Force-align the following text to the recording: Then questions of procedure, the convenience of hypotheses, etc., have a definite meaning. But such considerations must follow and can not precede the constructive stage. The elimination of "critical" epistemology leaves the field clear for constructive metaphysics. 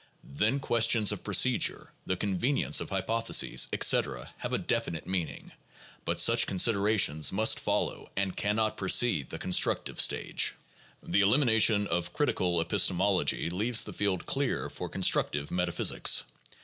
Then 0.33 0.59
questions 0.59 1.11
of 1.11 1.23
procedure, 1.23 1.93
the 2.07 2.17
convenience 2.17 2.81
of 2.81 2.89
hypotheses, 2.89 3.67
etc., 3.71 4.33
have 4.39 4.51
a 4.51 4.57
definite 4.57 5.05
meaning. 5.05 5.51
But 6.05 6.19
such 6.19 6.47
considerations 6.47 7.31
must 7.31 7.59
follow 7.59 8.09
and 8.15 8.35
can 8.35 8.55
not 8.55 8.77
precede 8.77 9.29
the 9.29 9.37
constructive 9.37 9.99
stage. 10.01 10.55
The 11.03 11.21
elimination 11.21 11.85
of 11.85 12.13
"critical" 12.13 12.59
epistemology 12.59 13.51
leaves 13.51 13.83
the 13.83 13.93
field 13.93 14.25
clear 14.25 14.71
for 14.71 14.89
constructive 14.89 15.51
metaphysics. 15.51 16.23